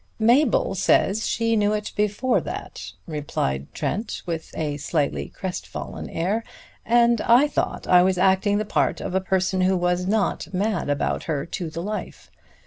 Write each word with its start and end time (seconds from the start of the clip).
"Mabel 0.17 0.73
says 0.73 1.27
she 1.29 1.55
knew 1.55 1.73
it 1.73 1.91
before 1.95 2.41
that," 2.41 2.93
replied 3.05 3.71
Trent 3.71 4.23
with 4.25 4.51
a 4.57 4.77
slightly 4.77 5.29
crestfallen 5.29 6.09
air. 6.09 6.43
"And 6.83 7.21
I 7.21 7.47
thought 7.47 7.87
I 7.87 8.01
was 8.01 8.17
acting 8.17 8.57
the 8.57 8.65
part 8.65 8.99
of 8.99 9.13
a 9.13 9.21
person 9.21 9.61
who 9.61 9.77
was 9.77 10.07
not 10.07 10.51
mad 10.51 10.89
about 10.89 11.25
her 11.25 11.45
to 11.45 11.69
the 11.69 11.83
life. 11.83 12.31